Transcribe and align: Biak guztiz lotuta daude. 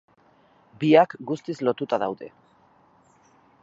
Biak 0.83 1.13
guztiz 1.33 1.57
lotuta 1.69 2.03
daude. 2.05 2.31